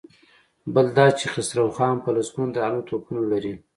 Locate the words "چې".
1.19-1.25